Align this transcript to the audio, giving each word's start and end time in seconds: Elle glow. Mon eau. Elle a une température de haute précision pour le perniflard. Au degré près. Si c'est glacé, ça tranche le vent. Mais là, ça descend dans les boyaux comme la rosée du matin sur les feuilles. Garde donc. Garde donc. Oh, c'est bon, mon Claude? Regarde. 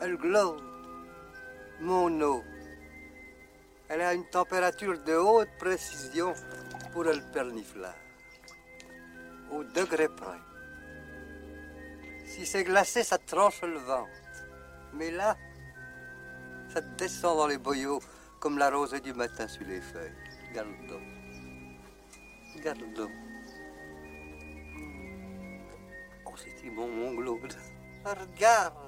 Elle 0.00 0.16
glow. 0.16 0.56
Mon 1.80 2.20
eau. 2.20 2.44
Elle 3.88 4.02
a 4.02 4.14
une 4.14 4.26
température 4.26 4.98
de 5.02 5.14
haute 5.14 5.48
précision 5.58 6.34
pour 6.92 7.04
le 7.04 7.18
perniflard. 7.32 7.94
Au 9.50 9.64
degré 9.64 10.08
près. 10.08 10.38
Si 12.26 12.46
c'est 12.46 12.64
glacé, 12.64 13.02
ça 13.02 13.18
tranche 13.18 13.62
le 13.62 13.78
vent. 13.78 14.06
Mais 14.94 15.10
là, 15.10 15.36
ça 16.72 16.80
descend 16.80 17.38
dans 17.38 17.46
les 17.46 17.58
boyaux 17.58 18.00
comme 18.40 18.58
la 18.58 18.70
rosée 18.70 19.00
du 19.00 19.12
matin 19.14 19.48
sur 19.48 19.66
les 19.66 19.80
feuilles. 19.80 20.12
Garde 20.54 20.68
donc. 20.88 21.02
Garde 22.62 22.94
donc. 22.94 23.10
Oh, 26.26 26.34
c'est 26.36 26.70
bon, 26.70 26.88
mon 26.88 27.16
Claude? 27.16 27.56
Regarde. 28.04 28.87